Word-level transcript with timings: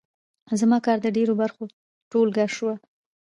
زما 0.59 0.77
کار 0.85 0.97
د 1.01 1.07
ډېرو 1.17 1.33
برخو 1.41 1.63
ټولګه 2.11 2.45
شوه. 2.55 2.73